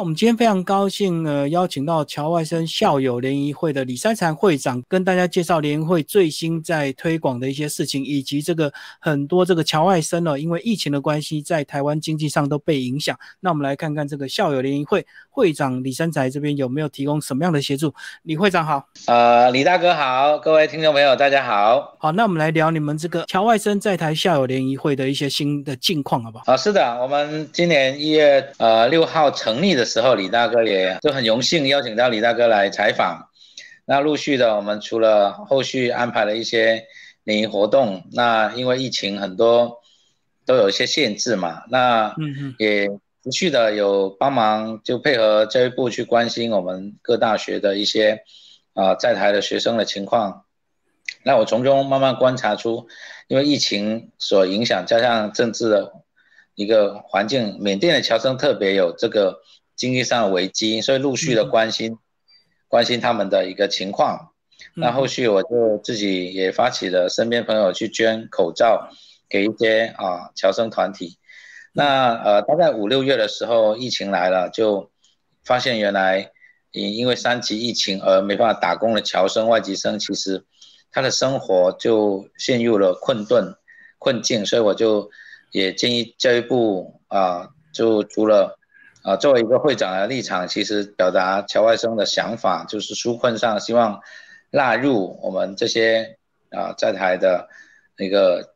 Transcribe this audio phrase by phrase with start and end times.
[0.00, 13.14] 我们今天非常高兴，呃，邀请到侨外生校友联谊会的李三禅会长，跟大家介绍联谊会最新在推广的一些事情，以及这个很多这个侨外生呢，因为疫情的关系，在台湾经济上都被影响。
[13.40, 17.92] 那我们来看看这个校友联谊会会长李三才这边有没有提供什么样的协助？
[18.22, 21.94] 李会长好，呃，李大哥好，各位听众朋友大家好。
[21.98, 26.44] 好，那我们来聊你们这个侨外生在台校友联谊会的一些新的近况，好不好？
[26.46, 33.28] 啊，是的，我们今年一月呃六号成立的时候，李大哥也就很荣幸邀请到李大哥来采访。
[33.86, 36.84] 那陆续的，我们除了后续安排了一些
[37.24, 39.80] 联谊活动，那因为疫情很多
[40.46, 42.14] 都有一些限制嘛，那
[42.58, 42.86] 也
[43.24, 48.22] 持续的有帮忙，就配合教育部去关心我们各大学的一些
[48.74, 50.44] 啊在台的学生的情况。
[51.24, 52.86] 那我从中慢慢观察出，
[53.26, 55.92] 因为疫情所影响，加上政治的
[56.54, 59.40] 一个环境，缅甸的侨生特别有这个。
[59.80, 61.96] 经济上的危机，所以陆续的关心
[62.68, 64.34] 关心他们的一个情况。
[64.74, 68.90] 那后续我就自己也发起了身边朋友去捐口罩
[69.26, 71.16] 给一些啊侨生团体。
[71.72, 74.90] 那呃大概五六月的时候，疫情来了，就
[75.42, 76.30] 发现原来
[76.72, 80.44] 因因为三级疫情而没办法打工的侨生外籍生，其实
[80.92, 83.54] 他的生活就陷入了困顿
[83.98, 84.44] 困境。
[84.44, 85.08] 所以我就
[85.52, 88.59] 也建议教育部啊，就除了
[89.02, 94.00] 啊，作为一个会长的立场，其实表达乔外生的想法，就是纾困上希望
[94.50, 96.18] 纳入我们这些
[96.50, 97.48] 啊在台的
[97.96, 98.54] 那个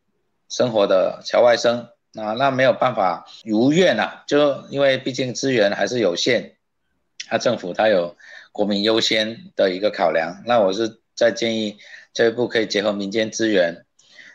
[0.49, 6.53] 生活的乔外生啊，那没有办法如愿呐，就因为毕竟资源还是有限，
[7.27, 8.15] 他政府他有
[8.53, 11.79] 国民优先的一个考量，那我是在建议
[12.13, 13.85] 教育部可以结合民间资源，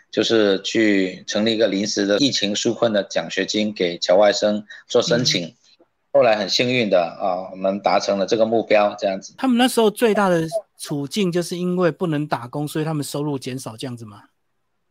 [0.10, 5.56] 就是去成立一个临时的疫情纾困的奖学金给乔外生做申请。
[6.12, 9.34] 后来很幸运的啊，我们达成了这个目标，这样子。
[9.38, 14.24] 他们那时候最大的处境就是因为不能打工，所以他们收入减少，这样子吗？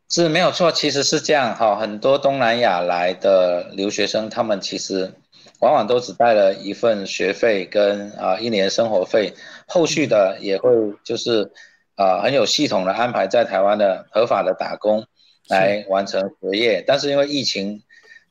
[0.08, 1.76] 是没有错，其实是这样哈。
[1.76, 5.12] 很多东南亚来的留学生，他们其实
[5.58, 9.34] 往往都只带了一份学费跟啊一年生活费，
[9.66, 10.70] 后续的也会
[11.02, 11.50] 就是
[11.96, 15.04] 啊很有系统的安排在台湾的合法的打工
[15.48, 17.82] 来完成学业，但是因为疫情。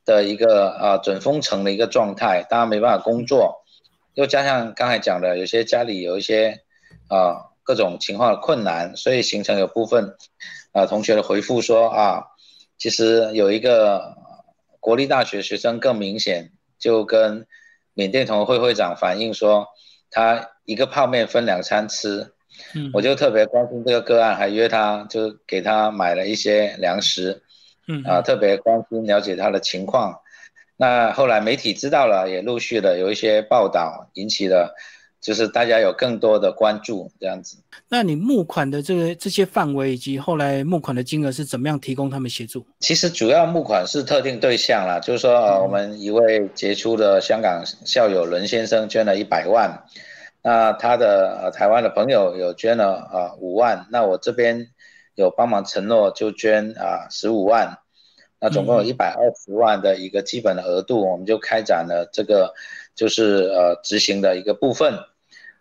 [0.07, 3.63] 的一个啊准封城的一个状态，大家没办法工作，
[4.13, 6.61] 又加上刚才讲的有些家里有一些
[7.09, 10.15] 啊各种情况的困难，所以形成有部分
[10.71, 12.23] 啊同学的回复说啊，
[12.77, 14.15] 其实有一个
[14.79, 17.45] 国立大学学生更明显，就跟
[17.93, 19.67] 缅甸同会会长反映说，
[20.09, 22.31] 他一个泡面分两餐吃，
[22.73, 27.43] 嗯，我就特别关心这个个案，还约他就给他买了一些粮食。
[27.87, 30.19] 嗯啊，特别关心了解他的情况。
[30.75, 34.75] 那后来媒体知道了，也陆续的有一些报道，引起了
[35.19, 37.57] 就是大家有更多的关注这样子。
[37.89, 42.63] 那你募款的这个这些范围以及后来募款的金额是怎么样提供他们协助？
[42.79, 49.83] 其实主要募款是特定对象啦，就是说呃，我们一位杰出的香港校友伦先生捐了一百万，
[50.43, 54.67] 那他的呃台湾的朋友有捐了啊五万，那我这边。
[55.17, 57.79] 有帮忙承诺就捐啊十五万，
[58.39, 62.53] 那总共有一百二十万的一个基本的额度，我们就开展了这个
[62.93, 64.99] 就是呃执行的一个部分，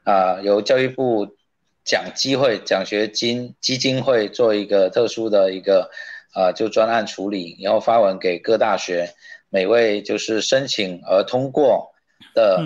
[0.04, 1.36] 啊由教育部
[1.84, 5.90] 奖机会奖学金基金会做一个特殊的一个
[6.34, 9.14] 啊就专案处理，然后发文给各大学，
[9.48, 11.92] 每位就是申请而通过
[12.34, 12.62] 的。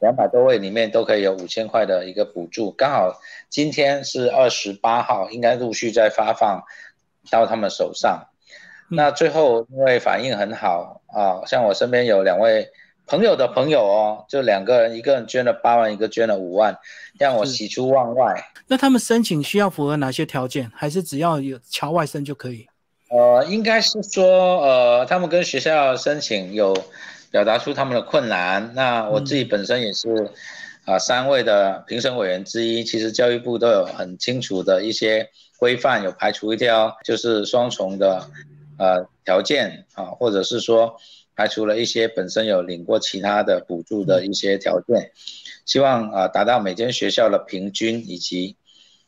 [0.00, 6.62] 两百多位里面都可以有五千块的一个补助，刚好今天是二十八号，应该陆续在发放
[7.30, 8.26] 到他们手上。
[8.90, 12.68] 那最后因为反应很好啊，像我身边有两位
[13.06, 16.78] 朋友的朋友哦，就两个人，一个人捐了八万，一个捐了五万，
[17.18, 18.50] 让我喜出望外。
[18.68, 20.70] 那他们申请需要符合哪些条件？
[20.74, 22.66] 还是只要有侨外生就可以？
[23.10, 26.76] 呃，应该是说呃，他们跟学校申请有。
[27.30, 28.72] 表达出他们的困难。
[28.74, 30.30] 那我自己本身也是
[30.84, 32.82] 啊，三位的评审委员之一。
[32.82, 35.28] 其实教育部都有很清楚的一些
[35.58, 38.28] 规范，有排除一条就是双重的
[38.78, 40.96] 呃条件啊，或者是说
[41.36, 45.12] 排除了一些本身有领过其他的补助的一些条件，
[45.66, 48.56] 希望啊达到每间学校的平均，以及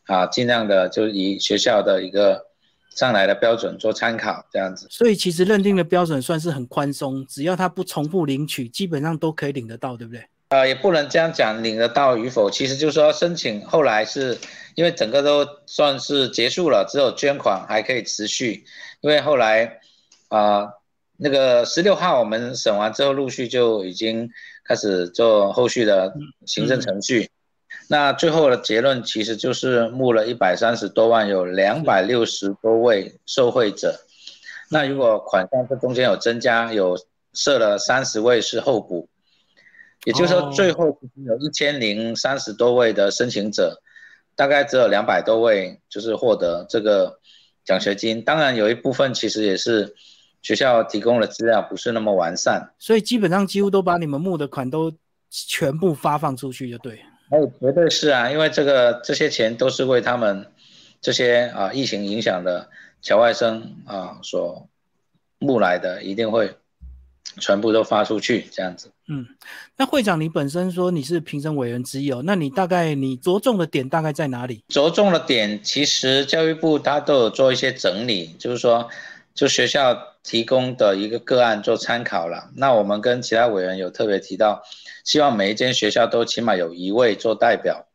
[0.06, 2.50] 啊尽量的就以学校的一个。
[2.90, 4.87] 上来的标准做参考，这样子。
[4.90, 10.22] 所以其实认定的标准算是很宽松，只要他不重复领取，基本上都可以领得到，对不对？
[10.48, 14.37] 呃，也不能这样讲，领得到与否，其实就是说申请后来是
[14.75, 18.64] 因为整个都算是结束了，只有捐款还可以持续。
[19.00, 19.78] 因为后来
[20.28, 20.69] 啊，
[21.16, 24.28] 那个十六号我们审完之后，陆续就已经
[24.64, 26.12] 开始做后续的
[26.44, 27.31] 行政程序。
[27.92, 33.98] 那最后的结论其实就是募了一百三十多万，有两百六十多位受惠者。
[34.70, 36.96] 那如果款项这中间有增加，有
[37.34, 39.08] 设了三十位是候补，
[40.04, 40.96] 也就是说最后
[41.26, 43.82] 有一千零三十多位的申请者，
[44.37, 47.19] 大概只有两百多位就是获得这个
[47.64, 48.22] 奖学金。
[48.22, 49.92] 当然有一部分其实也是
[50.42, 54.92] 学校提供的资料不是那么完善，所以基本上几乎都把你们募的款都
[55.28, 57.00] 全部发放出去就对。
[57.30, 60.46] 哎，绝对是啊，因为这个这些钱都是为他们
[61.00, 62.68] 这些啊疫情影响的
[63.00, 64.68] 侨外生啊所
[65.38, 66.52] 募来的，一定会
[67.38, 68.90] 全部都发出去这样子。
[69.06, 69.24] 嗯，
[69.76, 74.64] 那会长你本身说你是评审委员之一哦，那你大概你着重的点大概在哪里？
[74.66, 78.88] 着重的点其实教育部他都有做一些整理，就是说
[79.34, 82.50] 就学校提供的一个个案做参考了。
[82.56, 84.64] 那我们跟其他委员有特别提到。
[85.05, 87.87] 希望每一间学校都起码有一位做代表，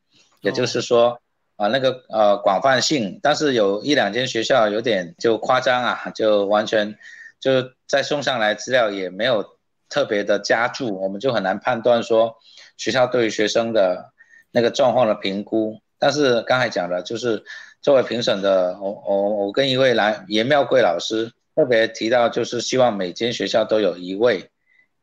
[0.41, 1.19] 也就是说，
[1.55, 6.97] 啊那个呃广泛性，但是有一两间学校有点就夸张啊，就完全
[7.39, 9.45] 就再送上来资料也没有
[9.87, 12.35] 特别的加注，我们就很难判断说
[12.77, 14.11] 学校对于学生的
[14.51, 15.79] 那个状况的评估。
[15.97, 17.43] 但是刚才讲的，就是
[17.81, 24.49] 作为评审的，我我我跟一位来严妙贵老师特别提到，就是希望每间学校都有一位。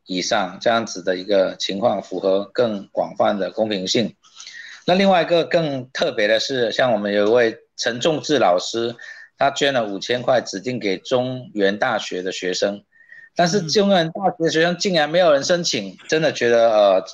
[0.06, 4.14] 以上这样子的一个情况，符合更广泛的公平性。
[4.84, 8.96] 那另外一个更特别的是，像我们有一位陈仲志老师，
[9.38, 12.82] 他捐了五千块，指定给中原大学的学生，
[13.36, 17.04] 但是中原大学的学生竟然没有人申请，真的觉得呃，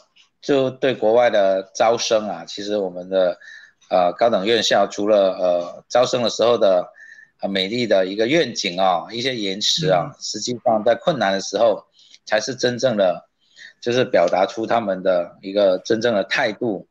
[0.40, 3.38] 就对国外的招生啊，其实我们的
[3.90, 6.88] 呃高等院校除了呃招生的时候的
[7.42, 11.84] 呃美丽的一个愿景啊，一些延迟啊，实际上在困难的时候。
[12.28, 13.24] 才是真正的，
[13.80, 16.86] 就是表达出他们的一个真正的态度，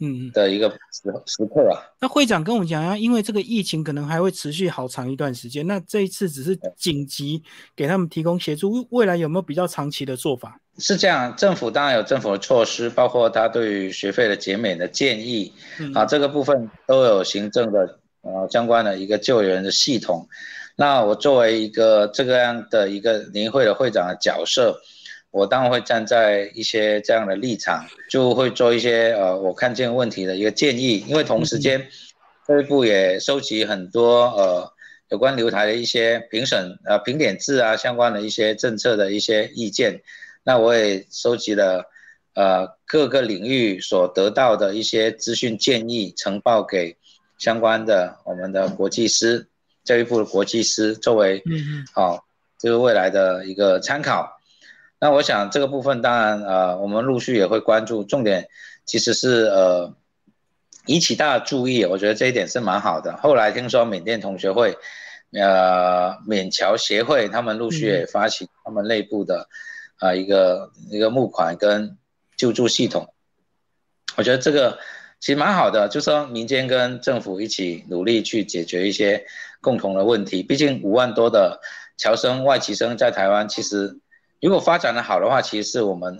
[0.00, 1.78] 嗯，的一个时时刻啊。
[2.00, 7.40] 那会长跟我们讲啊，因为这个疫情可能还会持续好长一段时间，那这一次只是紧急
[7.76, 10.60] 给他们提供协助，未来有没有比较长期的做法？
[10.78, 15.52] 是这样，政府当然有政府的措施，包括他对于学费的减免的建议，
[15.94, 20.26] 啊，这个部分都有行政的呃相关的一个救援的系统。
[20.80, 24.80] 那我作为一个这个样的一个年会的会长的角色，
[25.30, 31.04] 我当然会站在一些这样的立场，就会做一些呃我看见问题的一个建议。
[31.06, 31.86] 因为同时间，
[32.48, 34.72] 教育部也收集很多呃
[35.10, 40.00] 有关留台的一些评审呃评点制啊相关的一些政策的一些意见。
[40.44, 41.84] 那我也收集了
[42.34, 46.96] 呃各个领域所得到的一些资讯建议，呈报给
[47.36, 49.46] 相关的我们的国际师。
[49.90, 52.24] 教育部的国际师作为，嗯嗯，好，
[52.60, 54.38] 就是未来的一个参考。
[55.00, 58.04] 那我想这个部分当然，呃，我们陆续也会关注。
[58.04, 58.46] 重点
[58.84, 59.92] 其实是呃
[60.86, 63.16] 引起大家注意，我觉得这一点是蛮好的。
[63.16, 64.78] 后来听说缅甸同学会，
[65.32, 69.48] 呃，缅侨协会他们陆续也发起他们内部的
[69.98, 71.98] 啊一个一个募款跟
[72.36, 73.12] 救助系统。
[74.14, 74.78] 我觉得这个
[75.18, 79.26] 其实蛮好的，就说民间跟政府一起努力去解决一些。
[79.60, 81.60] 共同的问题，毕竟五万多的
[81.98, 83.98] 侨生、外籍生在台湾，其实
[84.40, 86.18] 如果发展的好的话，其实是我们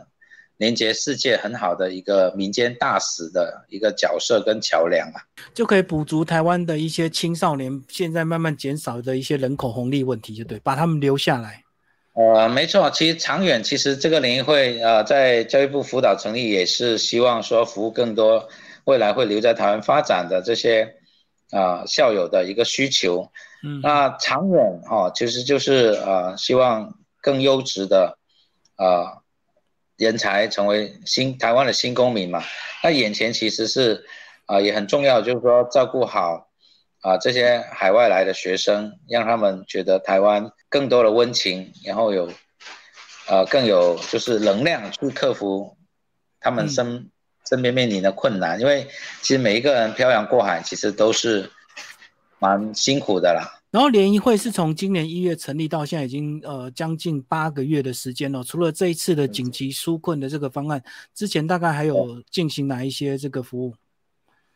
[0.58, 5.24] 连接世界很好的一个民间大使的一个角色跟桥梁啊，
[5.54, 11.64] 就可以补足台湾的一些青少年现在慢慢减少的一些人口红利问题，就对，把他们留下来。
[12.12, 18.46] 呃，没错，其实长远，其实这个联谊会呃，在教育部辅导成立，也是希望说服务更多
[18.84, 20.96] 未来会留在台湾发展的这些。
[21.50, 23.30] 啊，校友的一个需求，
[23.64, 28.18] 嗯，那长远哈，其实就是呃，希望更优质的，
[28.76, 29.22] 呃，
[29.96, 32.42] 人才成为新台湾的新公民嘛。
[32.84, 34.06] 那眼前其实是
[34.46, 36.48] 啊，也很重要，就是说照顾好
[37.00, 42.30] 啊这些海外来的学生，让他们觉得台湾更多的温情，然后有
[43.28, 45.76] 呃更有就是能量去克服
[46.38, 47.10] 他们身。
[47.48, 48.86] 身边面临的困难，因为
[49.22, 51.50] 其实每一个人漂洋过海，其实都是
[52.38, 53.58] 蛮辛苦的啦。
[53.72, 58.42] 然后联谊会是从今年一月成立到现在，已经呃将近八个月的时间了。
[58.44, 60.82] 除了这一次的紧急纾困的这个方案，
[61.14, 63.74] 之前大概还有进行哪一些这个服务？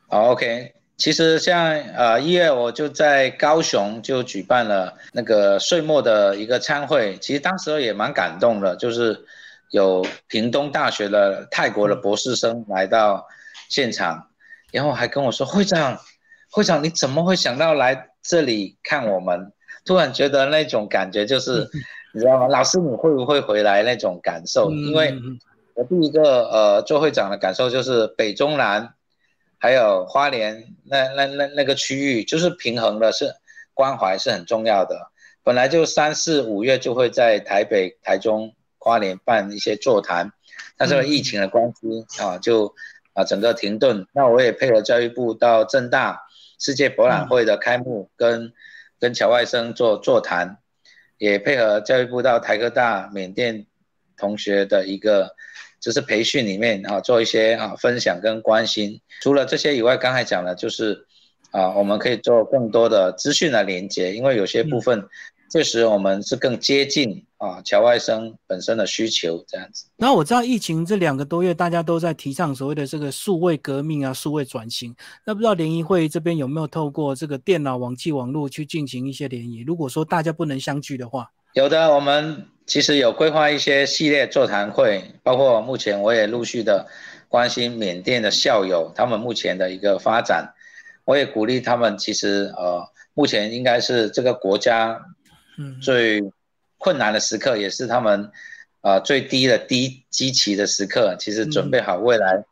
[0.09, 9.25] 好，OK，其实像呃一月我就在高雄就举办了那个岁末的一个参会，其实当时也蛮感动的，就是。
[9.71, 13.27] 有屏东大学的泰国的博士生来到
[13.69, 14.29] 现场，
[14.73, 15.99] 然后还跟我说：“会长，
[16.51, 19.53] 会长，你怎么会想到来这里看我们？”
[19.85, 21.69] 突然觉得那种感觉就是，
[22.15, 22.49] 你知道吗？
[22.49, 24.71] 老师，你会不会回来那种感受？
[24.71, 25.15] 因为
[25.75, 28.95] 我第一个呃做会长的感受就是北中南，
[29.59, 33.35] 还有花莲那那那那个区域，就是平衡的是
[33.75, 35.11] 关怀是很重要的。
[35.43, 38.55] 本来就三四五月就会在台北、台中、
[38.85, 40.31] 花莲办一些座谈，
[40.77, 42.75] 但是疫情的关系啊，就
[43.15, 44.07] 啊整个停顿。
[44.13, 46.21] 那我也配合教育部到正大
[46.59, 48.53] 世界博览会的开幕，跟
[49.01, 50.59] 跟侨外生做座谈，
[51.17, 53.65] 也配合教育部到台科大缅甸
[54.19, 55.35] 同学的一个
[55.81, 59.01] 就是培训里面啊，做一些啊分享跟关心。
[59.23, 61.07] 除了这些以外，刚才讲了就是
[61.53, 65.09] 啊，我们可以做更多的资讯的连接，因为有些部分。
[65.55, 69.87] 确实，我们是更接近啊侨外生本身的需求这样子。
[69.97, 74.93] 那我知道疫情这两个多月，大家都在提倡所谓的这个数位革命啊、数位转型。
[75.25, 79.61] 那不知道联谊会这边有没有透过这个电脑、网际网络去进行一些联谊？
[79.61, 86.85] 如果说大家不能相聚的话，有的，我们其实有规划一些系列座谈会，包括目前我也陆续的
[87.29, 90.53] 关心缅甸的校友他们目前的一个发展，
[91.05, 92.85] 我也鼓励他们，其实呃，
[93.15, 95.01] 目前应该是这个国家。
[95.81, 96.23] 最
[96.79, 98.31] 困难的时刻，也是他们
[98.81, 101.17] 啊最低的低基期的时刻。
[101.19, 102.45] 其实准备好未来，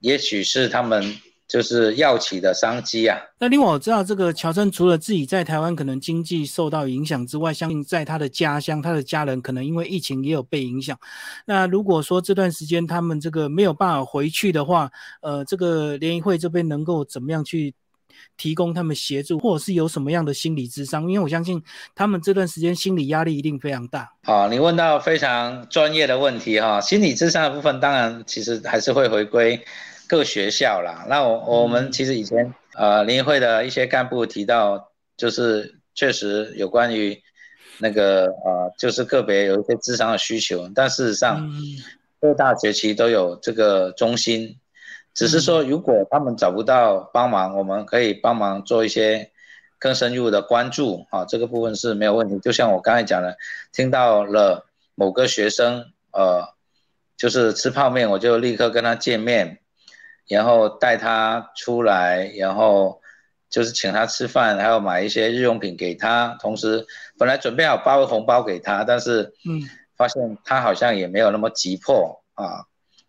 [0.00, 3.18] 也许是他们就是药企的商机啊。
[3.38, 10.98] 那另外我知道，这个乔森除了自己在台湾可能经济受到影响之外，相信在他的家乡，他的家人可能因为疫情也有被影响。
[11.46, 17.74] 那如果说这段时间他们这个没有办法回去的话，呃，这个联谊会这边能够怎么样去？
[18.36, 21.02] 提供他们协助，或者是有什么样的心理智商？
[21.10, 21.62] 因为我相信
[21.94, 24.12] 他们这段时间心理压力一定非常大。
[24.24, 29.64] 好，你问到非常专业的问题哈，心理智商的部分当然其实还是会回归
[30.06, 31.06] 各学校啦。
[31.08, 37.18] 那我我们其实以前呃联谊会的一些干部提到，就是确实有关于
[37.78, 41.48] 那个呃就是个别有一些智商的需求，但事实上
[42.20, 44.56] 各大学期都有这个中心。
[45.16, 49.30] 只是说，如果他们找不到帮忙，我们可以帮忙做一些
[49.78, 52.38] 更深入的关注啊，这个部分是没有问题。
[52.40, 53.34] 就像我刚才讲的，
[53.72, 56.46] 听到了某个学生，呃，
[57.16, 59.58] 就是吃泡面，我就立刻跟他见面，
[60.28, 63.00] 然后带他出来，然后
[63.48, 66.36] 就是请他吃饭，还要买一些日用品给他。
[66.42, 66.86] 同时，
[67.18, 69.62] 本来准备好包个红包给他，但是，嗯，
[69.96, 72.66] 发现他好像也没有那么急迫啊。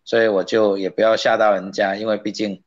[0.08, 2.62] 所以我就也不要吓到人家，因为毕竟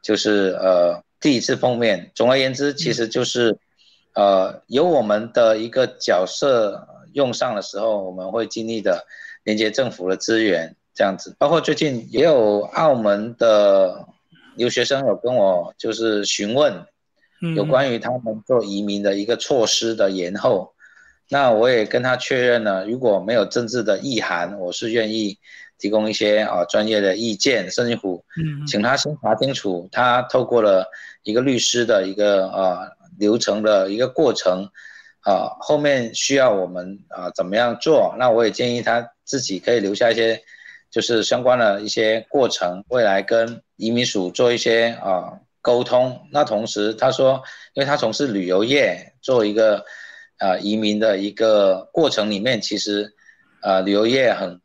[0.00, 2.10] 就是呃第一次碰面。
[2.14, 3.58] 总而言之，其实就是
[4.14, 9.04] 呃有我们的一个角色用上的时候，我们会尽力的
[9.44, 11.36] 连接政府的资源，这样子。
[11.38, 14.08] 包括最近也有澳门的
[14.56, 16.86] 留学生有跟我就是询问，
[17.56, 20.72] 有关于他们做移民的一个措施的延后。
[21.28, 25.36] 那我也跟他确认了，如果没有政治的意涵，我是愿意。
[25.80, 30.86] 提供一些啊专业的意见，甚至乎，嗯，请他先查清楚，他透过了
[31.22, 32.86] 一个律师的一个呃
[33.18, 34.68] 流程的一个过程，
[35.22, 38.14] 啊，后面需要我们啊怎么样做？
[38.18, 40.40] 那我也建议他自己可以留下一些，
[40.90, 45.32] 就是相关的一些过程，未来跟移民署做一些啊
[45.62, 46.20] 沟通。
[46.30, 49.84] 那同时他说，因为他从事旅游业，做一个
[50.38, 53.12] 啊移民的一个过程里面，其实
[53.62, 54.60] 啊旅游业很。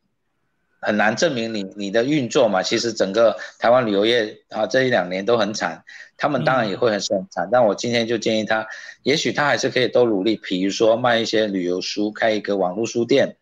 [0.86, 2.62] 很难证明你你的运作嘛？
[2.62, 5.82] 其实整个台湾旅游业啊，这一两年都很惨，
[6.16, 7.48] 他们当然也会很很惨。
[7.50, 8.64] 但我今天就建议他，
[9.02, 13.36] 也许他还是可以多努力，比如说卖一些旅游书，开一个网络书店，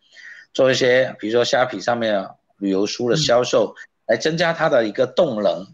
[0.55, 3.75] 做一些比如说虾皮上面旅游书的销售，
[4.07, 5.67] 来增加他的一个动能。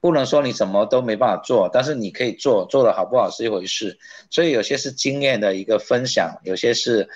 [0.00, 3.98] 不能说你什么都没办法做，但是你可以做，做的好不好是一回事。
[4.30, 7.08] 所以有些是经验的一个分享，有些是。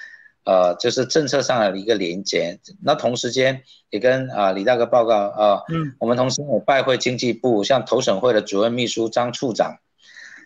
[0.45, 2.59] 呃，就是政策上的一个连接。
[2.83, 9.79] 那同时间也跟啊李大哥报告啊，嗯，我们同时也拜会经济部，像投审会的主任秘书张处长，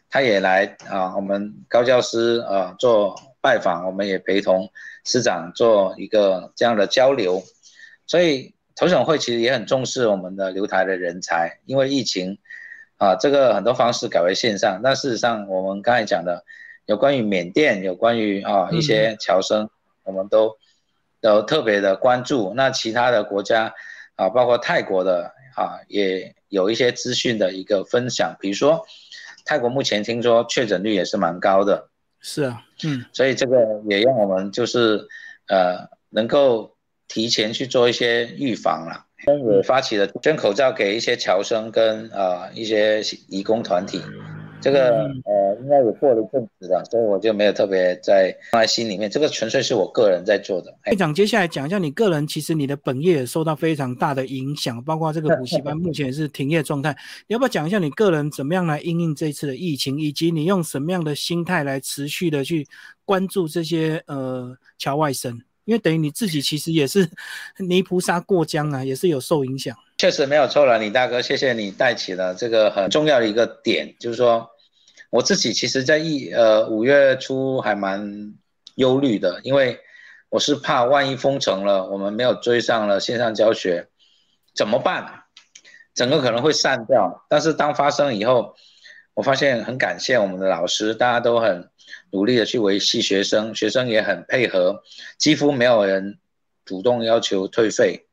[0.08, 4.70] 他也来啊，我们高教师啊做拜访，我们也陪同
[5.04, 7.42] 师长做一个这样的交流。
[8.06, 12.38] 所以投审会其实也很重视我们的留台的人才，因为疫情
[12.98, 16.44] 啊，这个很多方式改为线上，但事实上我们刚才讲的
[16.86, 19.68] 有关于缅甸，有关于啊一些侨生。
[20.08, 20.56] 我们都
[21.20, 23.74] 都特别的关注，那其他的国家
[24.16, 28.34] 啊，包括泰国的啊，也有一些资讯的一个分享。
[28.40, 28.86] 比如说，
[29.44, 31.90] 泰国目前听说确诊率也是蛮高的。
[32.20, 35.06] 是啊，嗯，所以这个也让我们就是
[35.46, 36.74] 呃，能够
[37.06, 39.04] 提前去做一些预防了。
[39.26, 44.00] 也发起了捐口罩给一些侨生跟呃一些义工团体。
[44.60, 49.08] 这个呃，应该也过了一阵子了，所以我就没有特别在放在心里面。
[49.08, 50.74] 这个纯粹是我个人在做的。
[50.84, 56.90] 会长，接下来讲一下你个人，其实你的本业也受到非常大的影响，包括这个补习班目前也是停业状态。
[57.28, 62.66] 你要不要讲一下你个人怎么样来应应这次的疫情，以及你用什么样的心态来持续的去
[63.04, 65.40] 关注这些呃侨外生？
[65.64, 67.08] 因为等于你自己其实也是
[67.58, 69.76] 泥菩萨过江啊，也是有受影响。
[69.98, 74.48] 确实没有错了，李大哥，谢谢你带起了这个很重要的一个点，就是说
[75.10, 78.32] 我自己其实在一呃五月初还蛮
[78.76, 79.80] 忧虑的，因为
[80.30, 83.88] 我是怕万一封城了，我们没有追上了线上教学
[84.54, 85.24] 怎么办？
[85.94, 87.26] 整个可能会散掉。
[87.28, 88.54] 但是当发生以后，
[89.14, 91.68] 我发现很感谢我们的老师，大家都很。
[92.10, 94.82] 努力的去维系学生，学生也很配合，
[95.18, 96.18] 几乎没有人
[96.64, 98.07] 主动要求退费。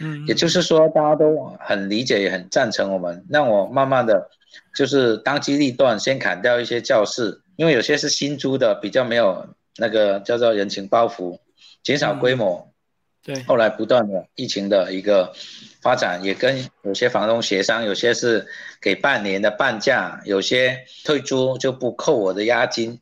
[0.00, 3.24] 嗯，也就是说，大家都很理解，也很赞成我们。
[3.30, 4.30] 让我慢慢的，
[4.76, 11.38] 就是当机立断，先砍掉一些教室，因为有些是新租的，比较没有那个叫做人情包袱，
[11.82, 12.72] 减少规模。
[13.24, 15.32] 对，后来不断的疫情的一个
[15.82, 18.46] 发展，也跟有些房东协商，有些是
[18.80, 23.00] 给半年的半价，有些退租就不扣我的押金，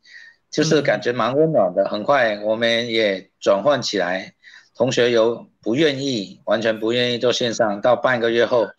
[0.49, 1.87] 就是感觉蛮温暖的。
[1.87, 4.33] 很快我们也转换起来，
[4.75, 8.69] 同学有不愿意，完全不愿意做线上，到半个月后，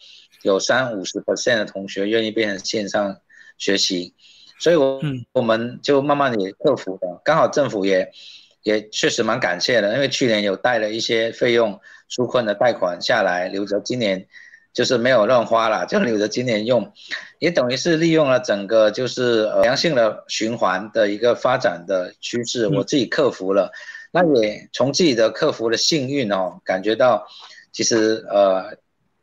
[0.41, 3.19] 有三五十 percent 的同学愿意变成线上
[3.59, 4.15] 学习，
[4.59, 5.03] 所以我
[5.33, 8.11] 我们就慢慢也克服的，刚好政府也。
[8.67, 14.27] 也确实蛮感谢的，因为去年有贷了一些费用纾困的贷款下来，留着今年
[14.73, 16.93] 就是没有乱花了，就留着今年用，
[17.39, 23.71] 也等于是利用了整个就是良性的循环的一个发展的趋势，我自己克服了，
[24.17, 27.27] 那也从自己的克服的幸运哦，感觉到
[27.71, 28.79] 其实呃，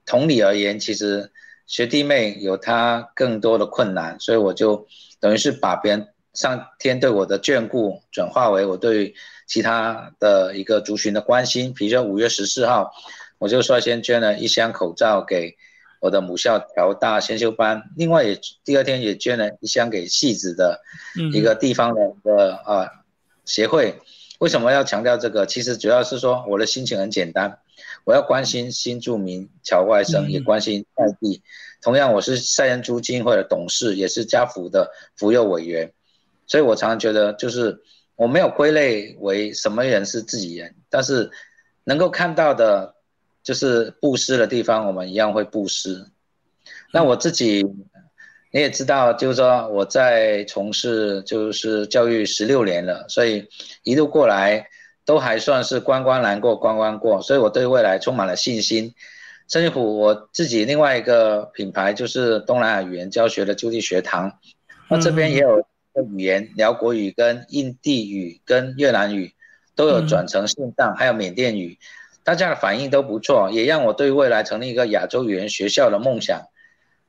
[0.06, 1.32] 同理而言，其实
[1.66, 4.86] 学弟妹有他更多的困难，所以我就
[5.20, 9.16] 等于是把别人上天对我的眷顾转化为我对。
[9.46, 12.92] 其他的一个族群的关心，比如说五月十四号，
[13.38, 15.58] 我就率先捐了一箱口罩给
[16.00, 20.82] 我的母校调大先修班，另外也第二天也捐了一箱给戏子的
[21.34, 22.90] 一个地方的一个啊
[23.46, 24.00] 协会。
[24.44, 25.46] 为什么要强调这个？
[25.46, 27.60] 其实主要是说我的心情很简单，
[28.04, 31.42] 我要关心新住民侨外生，也关心外地。
[31.82, 35.94] 同样，我是赛恩基金会的董事，也是家福的福幼委员，
[36.46, 37.82] 所以我常常觉得就是。
[38.16, 41.32] 我没有归类为什么人是自己人，但是
[41.84, 42.94] 能够看到的，
[43.42, 46.06] 就是布施的地方，我们一样会布施。
[46.94, 47.66] 那我自己，
[48.54, 53.46] 你也知道，就是说我在从事就是教育十六年了，所以
[53.84, 54.68] 一路过来
[55.04, 58.94] 都还算是关关难过关关过，所以我对未来充满了信心。
[59.50, 64.32] 甚至乎我自己另外一个品牌就是东南亚语言教学的就地学堂，
[64.88, 65.66] 那这边也有。
[65.96, 69.32] 的语言，辽国语、跟印地语、跟越南语
[69.76, 71.78] 都有转成线上，还有缅甸语，
[72.24, 76.42] 大家的反应都不错，也让我对未来成立一个亚洲语言学校的梦想，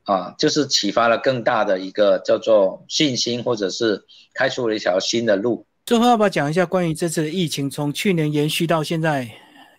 [0.05, 5.67] 啊，就是启发了更大的一个叫做信心，或者是开出了一条新的路。
[5.87, 9.31] 最后要不要讲一下关于这次的疫情，从去年延续到现在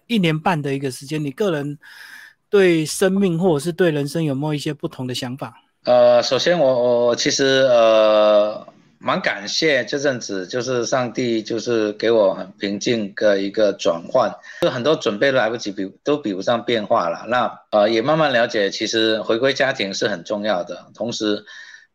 [0.08, 1.78] 一年半的一个时间，你个人
[2.50, 5.54] 对生命或者是对人生有没有一些不同的想法？
[5.84, 8.64] 呃，首先我我其实呃。
[9.06, 17.24] 蛮感谢这阵子，就是上帝就是给我很平静的一个转换，就很多准备都来不及，比都比不上变化了。
[17.28, 21.46] 那呃也慢慢了解，其实回归家庭是很重要的，同时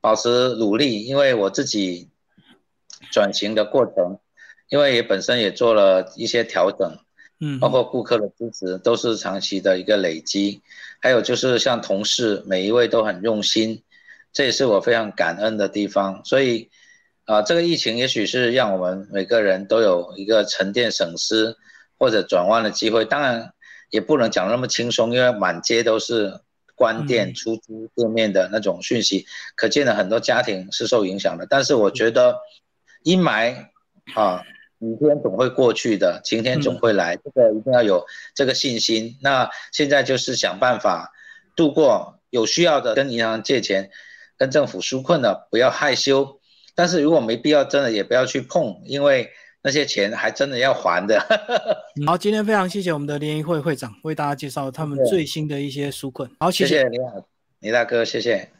[0.01, 2.09] 保持努力，因为我自己
[3.11, 4.21] 转型的过程，
[4.69, 6.97] 因为也本身也做了一些调整，
[7.41, 10.63] 嗯，包括顾客的支持都是长期的一个累积，
[11.01, 13.83] 还有就是像同事每一位都很用心，
[14.33, 16.71] 这也是我非常感恩的地方，所以。
[17.31, 21.57] 啊，这个疫情也许是让我们每个人都有一个沉淀、省思
[21.97, 23.05] 或者转弯的机会。
[23.05, 23.53] 当然，
[23.91, 26.41] 也不能讲那么轻松，因为满街都是
[26.75, 31.47] 关店、出租店面的那种讯息，可见的很多家庭是受影响的。
[31.49, 32.37] 但是我觉得，
[33.05, 33.67] 阴霾
[34.17, 34.43] 啊，
[34.81, 39.17] 雨天总会过去的，晴天总会来，这个一定要有这个信心。
[39.23, 41.13] 那现在就是想办法
[41.55, 43.89] 度过，有需要的跟银行借钱，
[44.37, 46.40] 跟政府纾困的不要害羞。
[46.81, 49.29] 但是如果没必要，真的也不要去碰，因为
[49.63, 51.21] 那些钱还真的要还的。
[52.07, 56.31] 好，今天非常谢谢我们的联谊会会长为大家介绍他们最新的一些纾困。
[56.39, 57.23] 好，谢谢你好，
[57.59, 58.51] 李大哥，谢谢。